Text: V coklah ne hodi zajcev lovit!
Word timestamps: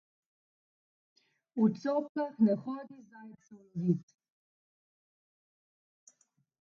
V 1.59 1.61
coklah 1.81 2.35
ne 2.45 2.53
hodi 2.63 2.97
zajcev 3.09 3.61
lovit! 3.79 4.07